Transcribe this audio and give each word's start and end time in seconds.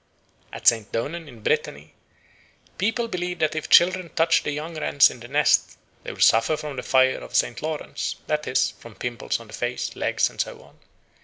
At 0.51 0.65
Saint 0.67 0.91
Donan, 0.91 1.27
in 1.27 1.43
Brittany, 1.43 1.93
people 2.79 3.07
believe 3.07 3.37
that 3.37 3.53
if 3.53 3.69
children 3.69 4.09
touch 4.09 4.41
the 4.41 4.49
young 4.49 4.73
wrens 4.79 5.11
in 5.11 5.19
the 5.19 5.27
nest, 5.27 5.77
they 6.01 6.11
will 6.11 6.19
suffer 6.19 6.57
from 6.57 6.75
the 6.75 6.81
fire 6.81 7.19
of 7.19 7.35
St. 7.35 7.61
Lawrence, 7.61 8.15
that 8.25 8.47
is, 8.47 8.71
from 8.79 8.95
pimples 8.95 9.39
on 9.39 9.45
the 9.45 9.53
face, 9.53 9.95
legs, 9.95 10.27
and 10.27 10.41
so 10.41 10.59
on. 10.63 10.79